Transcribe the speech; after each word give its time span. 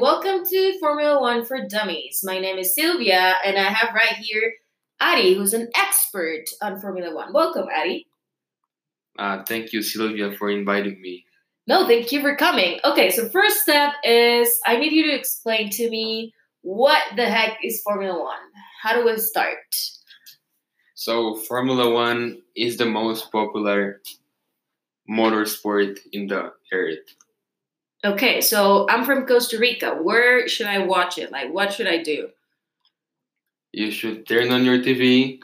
and 0.00 0.06
welcome 0.06 0.46
to 0.46 0.78
Formula 0.78 1.20
One 1.20 1.44
for 1.44 1.66
Dummies. 1.68 2.22
My 2.24 2.38
name 2.38 2.56
is 2.56 2.74
Sylvia, 2.74 3.34
and 3.44 3.58
I 3.58 3.64
have 3.64 3.94
right 3.94 4.14
here 4.14 4.54
Ari, 4.98 5.34
who's 5.34 5.52
an 5.52 5.68
expert 5.76 6.44
on 6.62 6.80
Formula 6.80 7.14
One. 7.14 7.34
Welcome, 7.34 7.66
Ari. 7.66 8.06
Uh, 9.18 9.42
thank 9.44 9.74
you, 9.74 9.82
Sylvia, 9.82 10.32
for 10.32 10.50
inviting 10.50 11.02
me. 11.02 11.26
No, 11.66 11.86
thank 11.86 12.12
you 12.12 12.22
for 12.22 12.34
coming. 12.34 12.80
Okay, 12.82 13.10
so 13.10 13.28
first 13.28 13.60
step 13.60 13.92
is 14.02 14.48
I 14.66 14.78
need 14.78 14.92
you 14.92 15.06
to 15.06 15.14
explain 15.14 15.68
to 15.70 15.90
me 15.90 16.32
what 16.62 17.02
the 17.16 17.26
heck 17.26 17.58
is 17.62 17.82
Formula 17.82 18.18
One? 18.18 18.46
How 18.82 18.94
do 18.94 19.04
we 19.04 19.18
start? 19.18 19.58
So, 20.94 21.36
Formula 21.36 21.90
One 21.92 22.40
is 22.56 22.78
the 22.78 22.86
most 22.86 23.30
popular 23.30 24.00
motorsport 25.10 25.98
in 26.12 26.26
the 26.26 26.52
earth. 26.72 27.16
Okay, 28.02 28.40
so 28.40 28.86
I'm 28.88 29.04
from 29.04 29.26
Costa 29.26 29.58
Rica. 29.58 29.96
Where 30.00 30.48
should 30.48 30.66
I 30.66 30.78
watch 30.78 31.18
it? 31.18 31.30
Like, 31.30 31.52
what 31.52 31.72
should 31.72 31.86
I 31.86 32.02
do? 32.02 32.30
You 33.72 33.90
should 33.90 34.26
turn 34.26 34.50
on 34.50 34.64
your 34.64 34.78
TV 34.78 35.38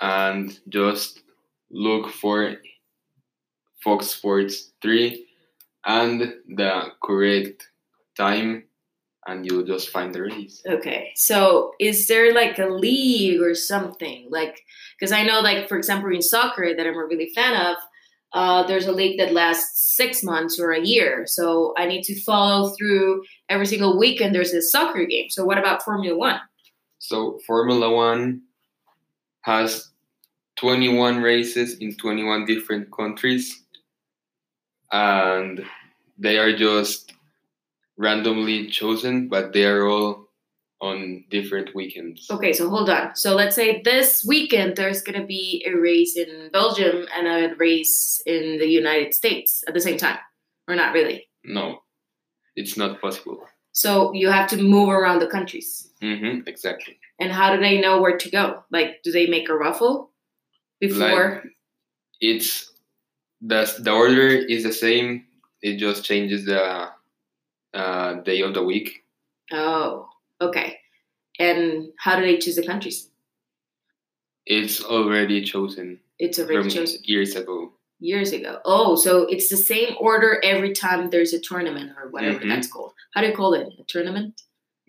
and 0.00 0.58
just 0.68 1.22
look 1.70 2.10
for 2.10 2.56
Fox 3.82 4.08
Sports 4.08 4.72
3 4.82 5.24
and 5.86 6.34
the 6.48 6.92
correct 7.02 7.68
time, 8.16 8.64
and 9.26 9.46
you'll 9.46 9.64
just 9.64 9.90
find 9.90 10.12
the 10.12 10.22
race. 10.22 10.62
Okay, 10.66 11.12
so 11.14 11.72
is 11.78 12.08
there 12.08 12.34
like 12.34 12.58
a 12.58 12.66
league 12.66 13.40
or 13.40 13.54
something? 13.54 14.26
Like, 14.30 14.62
because 14.98 15.12
I 15.12 15.22
know, 15.22 15.40
like, 15.40 15.68
for 15.68 15.78
example, 15.78 16.10
in 16.10 16.22
soccer 16.22 16.74
that 16.76 16.86
I'm 16.86 16.96
a 16.96 17.06
really 17.06 17.30
fan 17.34 17.54
of, 17.54 17.76
uh, 18.32 18.62
there's 18.64 18.86
a 18.86 18.92
league 18.92 19.18
that 19.18 19.32
lasts 19.32 19.96
six 19.96 20.22
months 20.22 20.58
or 20.60 20.72
a 20.72 20.84
year. 20.84 21.24
So 21.26 21.74
I 21.78 21.86
need 21.86 22.02
to 22.04 22.20
follow 22.22 22.70
through 22.76 23.22
every 23.48 23.66
single 23.66 23.98
weekend. 23.98 24.34
There's 24.34 24.52
a 24.52 24.62
soccer 24.62 25.06
game. 25.06 25.30
So 25.30 25.44
what 25.44 25.58
about 25.58 25.82
Formula 25.82 26.16
One? 26.16 26.40
So 26.98 27.38
Formula 27.46 27.92
One 27.92 28.42
has 29.42 29.90
21 30.56 31.22
races 31.22 31.78
in 31.78 31.94
21 31.94 32.46
different 32.46 32.90
countries, 32.90 33.62
and 34.90 35.64
they 36.18 36.38
are 36.38 36.56
just 36.56 37.12
randomly 37.96 38.68
chosen, 38.68 39.28
but 39.28 39.52
they 39.52 39.64
are 39.64 39.86
all 39.86 40.25
on 40.80 41.24
different 41.30 41.74
weekends. 41.74 42.30
Okay, 42.30 42.52
so 42.52 42.68
hold 42.68 42.90
on. 42.90 43.14
So 43.16 43.34
let's 43.34 43.56
say 43.56 43.80
this 43.82 44.24
weekend 44.26 44.76
there's 44.76 45.02
going 45.02 45.20
to 45.20 45.26
be 45.26 45.64
a 45.66 45.74
race 45.74 46.16
in 46.16 46.50
Belgium 46.52 47.06
and 47.16 47.26
a 47.26 47.54
race 47.56 48.20
in 48.26 48.58
the 48.58 48.66
United 48.66 49.14
States 49.14 49.64
at 49.66 49.74
the 49.74 49.80
same 49.80 49.96
time, 49.96 50.18
or 50.68 50.74
not 50.74 50.92
really? 50.92 51.28
No, 51.44 51.78
it's 52.56 52.76
not 52.76 53.00
possible. 53.00 53.40
So 53.72 54.12
you 54.12 54.30
have 54.30 54.48
to 54.50 54.56
move 54.56 54.88
around 54.88 55.20
the 55.20 55.26
countries. 55.26 55.90
Mm-hmm, 56.02 56.46
exactly. 56.46 56.98
And 57.18 57.32
how 57.32 57.54
do 57.54 57.60
they 57.60 57.80
know 57.80 58.00
where 58.00 58.16
to 58.16 58.30
go? 58.30 58.62
Like, 58.70 59.02
do 59.02 59.12
they 59.12 59.26
make 59.26 59.48
a 59.48 59.56
raffle 59.56 60.10
before? 60.80 61.42
Like, 61.42 61.52
it's 62.20 62.72
the 63.40 63.72
the 63.78 63.92
order 63.92 64.28
is 64.28 64.62
the 64.62 64.72
same. 64.72 65.24
It 65.62 65.78
just 65.78 66.04
changes 66.04 66.44
the 66.44 66.88
uh, 67.74 68.14
day 68.22 68.40
of 68.42 68.54
the 68.54 68.62
week. 68.62 69.04
Oh, 69.52 70.08
okay. 70.40 70.78
And 71.38 71.88
how 71.98 72.16
do 72.18 72.22
they 72.22 72.38
choose 72.38 72.56
the 72.56 72.66
countries? 72.66 73.10
It's 74.46 74.82
already 74.82 75.42
chosen. 75.44 76.00
It's 76.18 76.38
already 76.38 76.70
chosen 76.70 77.00
years 77.04 77.34
ago. 77.36 77.72
years 77.98 78.32
ago. 78.32 78.60
Oh, 78.66 78.94
so 78.94 79.22
it's 79.22 79.48
the 79.48 79.56
same 79.56 79.96
order 79.98 80.38
every 80.44 80.72
time 80.74 81.08
there's 81.08 81.32
a 81.32 81.40
tournament 81.40 81.92
or 81.96 82.10
whatever 82.10 82.40
Mhm. 82.40 82.48
that's 82.50 82.66
called. 82.68 82.92
How 83.14 83.22
do 83.22 83.28
you 83.28 83.32
call 83.34 83.54
it? 83.54 83.68
A 83.80 83.84
tournament? 83.84 84.38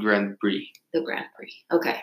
Grand 0.00 0.36
Prix. 0.40 0.68
The 0.92 1.02
Grand 1.02 1.26
Prix. 1.36 1.54
Okay. 1.72 2.00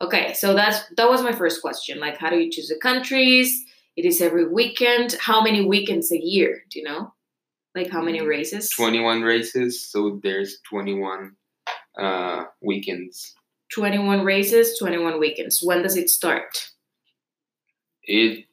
Okay, 0.00 0.32
so 0.32 0.54
that's 0.54 0.80
that 0.96 1.08
was 1.10 1.22
my 1.22 1.32
first 1.32 1.60
question. 1.60 2.00
Like 2.00 2.16
how 2.16 2.30
do 2.30 2.38
you 2.38 2.50
choose 2.50 2.68
the 2.68 2.78
countries? 2.80 3.62
It 3.94 4.06
is 4.06 4.22
every 4.22 4.48
weekend. 4.48 5.12
How 5.20 5.42
many 5.42 5.66
weekends 5.66 6.10
a 6.10 6.18
year? 6.18 6.64
Do 6.70 6.78
you 6.78 6.86
know? 6.86 7.12
Like 7.74 7.90
how 7.90 8.02
many 8.02 8.22
races? 8.22 8.70
21 8.70 9.20
races, 9.22 9.86
so 9.86 10.18
there's 10.22 10.60
21 10.68 11.36
uh, 11.98 12.44
weekends. 12.62 13.34
21 13.74 14.24
races, 14.24 14.76
21 14.78 15.18
weekends. 15.18 15.62
When 15.62 15.82
does 15.82 15.96
it 15.96 16.10
start? 16.10 16.70
It 18.04 18.44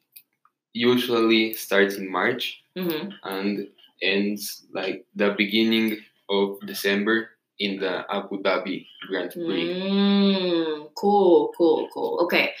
usually 0.72 1.52
starts 1.54 1.96
in 1.96 2.10
March 2.10 2.62
hmm 2.76 3.10
and 3.24 3.66
ends 4.02 4.64
like 4.72 5.04
the 5.16 5.34
beginning 5.36 5.98
of 6.30 6.56
December 6.64 7.30
in 7.58 7.80
the 7.80 8.04
Abu 8.08 8.40
Dhabi 8.42 8.86
Grand 9.08 9.32
Prix. 9.32 9.68
Mm, 9.68 10.88
cool, 10.94 11.52
cool, 11.58 11.88
cool. 11.92 12.20
Okay. 12.24 12.52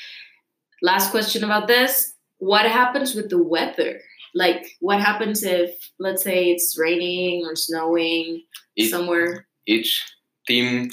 Last 0.82 1.10
question 1.12 1.44
about 1.44 1.68
this. 1.68 2.14
What 2.38 2.66
happens 2.66 3.14
with 3.14 3.30
the 3.30 3.42
weather? 3.42 4.00
Like, 4.34 4.66
what 4.80 5.00
happens 5.00 5.42
if, 5.42 5.70
let's 5.98 6.22
say, 6.22 6.50
it's 6.50 6.76
raining 6.78 7.44
or 7.46 7.54
snowing 7.56 8.42
It- 8.76 8.90
somewhere? 8.90 9.46
Each 9.66 10.04
team 10.46 10.90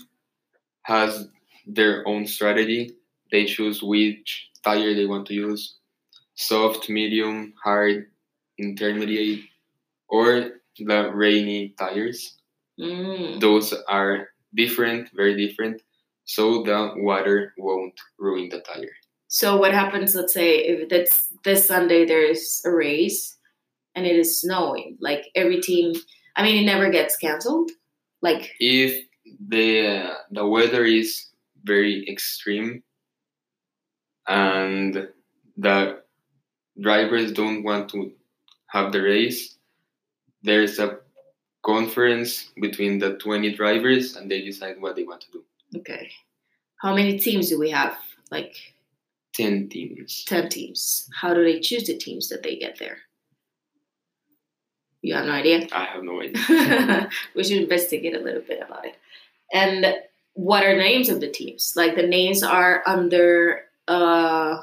has 0.83 1.27
their 1.65 2.07
own 2.07 2.25
strategy. 2.27 2.91
They 3.31 3.45
choose 3.45 3.83
which 3.83 4.49
tire 4.63 4.93
they 4.93 5.05
want 5.05 5.27
to 5.27 5.33
use 5.33 5.75
soft, 6.35 6.89
medium, 6.89 7.53
hard, 7.61 8.11
intermediate, 8.57 9.43
or 10.07 10.51
the 10.77 11.11
rainy 11.13 11.73
tires. 11.77 12.35
Mm. 12.79 13.39
those 13.39 13.73
are 13.89 14.29
different, 14.53 15.09
very 15.15 15.35
different, 15.35 15.81
so 16.25 16.61
the 16.61 16.93
water 16.97 17.55
won't 17.57 17.99
ruin 18.19 18.49
the 18.49 18.61
tire. 18.61 18.91
So, 19.29 19.57
what 19.57 19.73
happens, 19.73 20.13
let's 20.13 20.33
say, 20.33 20.59
if 20.59 20.87
that's 20.89 21.33
this 21.43 21.65
Sunday 21.65 22.05
there's 22.05 22.61
a 22.65 22.71
race 22.71 23.35
and 23.95 24.05
it 24.05 24.15
is 24.15 24.39
snowing? 24.39 24.97
Like, 25.01 25.25
every 25.35 25.59
team, 25.59 25.95
I 26.35 26.43
mean, 26.43 26.61
it 26.61 26.65
never 26.67 26.91
gets 26.91 27.17
canceled. 27.17 27.71
Like, 28.21 28.51
If 28.59 29.06
the 29.47 30.13
the 30.31 30.45
weather 30.45 30.85
is 30.85 31.27
very 31.63 32.07
extreme 32.07 32.83
and 34.27 35.07
the 35.57 36.01
drivers 36.79 37.31
don't 37.31 37.63
want 37.63 37.89
to 37.89 38.11
have 38.67 38.91
the 38.91 39.01
race, 39.01 39.57
there's 40.43 40.79
a 40.79 40.99
conference 41.65 42.51
between 42.61 42.99
the 42.99 43.17
20 43.17 43.53
drivers 43.55 44.15
and 44.15 44.29
they 44.29 44.41
decide 44.41 44.79
what 44.79 44.95
they 44.95 45.03
want 45.03 45.21
to 45.21 45.31
do. 45.31 45.44
okay. 45.79 46.09
How 46.81 46.95
many 46.95 47.17
teams 47.17 47.49
do 47.49 47.59
we 47.59 47.71
have? 47.71 47.97
Like, 48.29 48.55
10 49.33 49.69
teams. 49.69 50.23
10 50.25 50.49
teams. 50.49 51.09
How 51.19 51.33
do 51.33 51.44
they 51.44 51.59
choose 51.59 51.88
the 51.88 51.97
teams 51.97 52.29
that 52.29 52.44
they 52.44 52.55
get 52.55 52.77
there? 52.77 52.97
You 55.01 55.15
have 55.15 55.25
no 55.25 55.31
idea? 55.31 55.67
I 55.71 55.85
have 55.85 56.03
no 56.03 56.21
idea. 56.21 57.09
we 57.35 57.44
should 57.44 57.63
investigate 57.63 58.15
a 58.15 58.19
little 58.19 58.41
bit 58.41 58.61
about 58.61 58.85
it. 58.85 58.95
And 59.53 59.85
what 60.33 60.63
are 60.63 60.75
the 60.75 60.81
names 60.81 61.09
of 61.09 61.19
the 61.19 61.29
teams? 61.31 61.73
Like 61.75 61.95
the 61.95 62.07
names 62.07 62.43
are 62.43 62.83
under 62.85 63.61
uh 63.87 64.61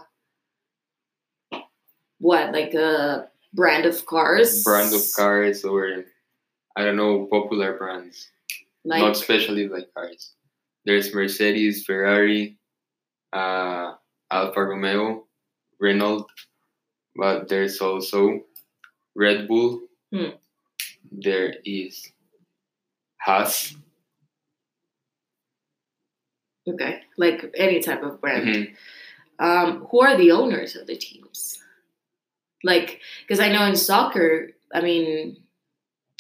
what, 2.19 2.53
like 2.53 2.75
a 2.75 3.29
brand 3.53 3.85
of 3.87 4.07
cars? 4.07 4.65
Brand 4.65 4.95
of 4.95 5.03
cars 5.15 5.65
or 5.65 6.05
I 6.77 6.85
don't 6.85 6.97
know, 6.97 7.27
popular 7.27 7.77
brands. 7.77 8.31
Like 8.85 9.01
not 9.01 9.13
especially 9.13 9.69
like 9.69 9.93
cars. 9.95 10.33
There's 10.85 11.15
Mercedes, 11.15 11.85
Ferrari, 11.85 12.59
uh, 13.33 13.95
Alfa 14.31 14.63
Romeo, 14.63 15.25
Renault, 15.81 16.27
but 17.17 17.49
there's 17.49 17.81
also 17.81 18.41
Red 19.15 19.49
Bull. 19.49 19.81
Hmm. 20.13 20.37
There 21.11 21.55
is 21.65 22.11
Haas. 23.21 23.75
Okay, 26.69 27.03
like 27.17 27.53
any 27.57 27.81
type 27.81 28.03
of 28.03 28.21
brand. 28.21 28.49
Mhm. 28.49 28.75
um, 29.41 29.85
who 29.91 30.01
are 30.01 30.17
the 30.17 30.31
owners 30.31 30.77
of 30.77 30.87
the 30.87 30.97
teams? 30.97 31.59
Like, 32.63 33.01
because 33.23 33.41
I 33.41 33.51
know 33.51 33.65
in 33.67 33.75
soccer, 33.77 34.53
I 34.73 34.81
mean, 34.81 35.43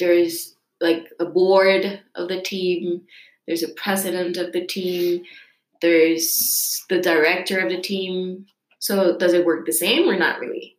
there's 0.00 0.56
like 0.80 1.12
a 1.20 1.24
board 1.24 2.02
of 2.16 2.28
the 2.28 2.42
team, 2.42 3.02
there's 3.46 3.62
a 3.62 3.72
president 3.74 4.36
of 4.36 4.52
the 4.52 4.66
team, 4.66 5.22
there's 5.80 6.84
the 6.88 7.00
director 7.00 7.60
of 7.60 7.70
the 7.70 7.80
team. 7.80 8.46
So, 8.80 9.16
does 9.16 9.32
it 9.32 9.46
work 9.46 9.64
the 9.64 9.72
same 9.72 10.08
or 10.08 10.18
not 10.18 10.40
really? 10.40 10.76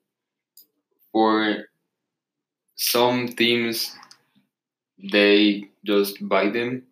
For 1.13 1.65
some 2.75 3.29
teams, 3.29 3.95
they 5.11 5.69
just 5.85 6.17
buy 6.27 6.49
them. 6.49 6.83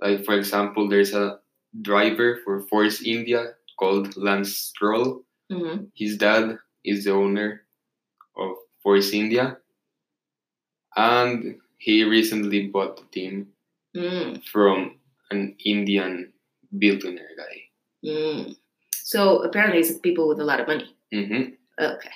Like 0.00 0.24
for 0.24 0.34
example, 0.34 0.88
there's 0.88 1.14
a 1.14 1.38
driver 1.82 2.40
for 2.44 2.60
Force 2.68 3.02
India 3.02 3.54
called 3.78 4.16
Lance 4.16 4.56
Stroll. 4.58 5.24
hmm 5.50 5.88
His 5.94 6.16
dad 6.18 6.58
is 6.84 7.04
the 7.04 7.12
owner 7.12 7.64
of 8.36 8.56
Force 8.82 9.12
India, 9.12 9.58
and 10.96 11.56
he 11.78 12.04
recently 12.04 12.68
bought 12.68 12.96
the 12.96 13.06
team. 13.12 13.48
Mm, 13.96 14.44
from 14.44 15.00
an 15.30 15.56
Indian 15.64 16.30
billionaire 16.78 17.32
guy. 17.36 17.56
mm. 18.04 18.54
So 18.94 19.40
apparently, 19.42 19.80
it's 19.80 19.96
people 19.98 20.28
with 20.28 20.38
a 20.40 20.44
lot 20.44 20.60
of 20.60 20.68
money. 20.68 20.94
hmm 21.10 21.56
Okay. 21.80 22.14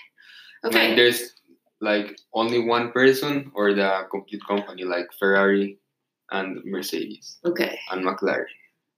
Like 0.63 0.75
Okay. 0.75 0.95
there's 0.95 1.33
like 1.81 2.15
only 2.35 2.61
one 2.61 2.93
person 2.93 3.51
or 3.57 3.73
the 3.75 4.07
complete 4.13 4.45
company, 4.47 4.85
like 4.85 5.09
Ferrari 5.19 5.79
and 6.31 6.61
Mercedes 6.65 7.39
Okay. 7.45 7.81
and 7.91 8.05
McLaren. 8.05 8.47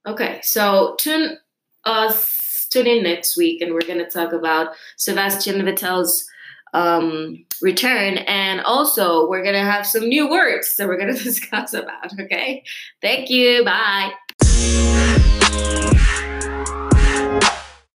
Okay. 0.05 0.39
So 0.43 0.95
tune 0.99 1.37
us 1.85 2.67
tune 2.71 2.87
in 2.87 3.03
next 3.03 3.37
week, 3.37 3.61
and 3.61 3.73
we're 3.73 3.81
gonna 3.81 4.09
talk 4.09 4.33
about 4.33 4.75
Sebastian 4.97 5.61
Vettel's 5.61 6.27
um, 6.73 7.45
return, 7.61 8.17
and 8.19 8.61
also 8.61 9.29
we're 9.29 9.43
gonna 9.43 9.63
have 9.63 9.87
some 9.87 10.07
new 10.07 10.29
words 10.29 10.75
that 10.75 10.87
we're 10.87 10.97
gonna 10.97 11.13
discuss 11.17 11.73
about. 11.73 12.19
Okay. 12.19 12.63
Thank 13.01 13.29
you. 13.29 13.63
Bye. 13.63 14.11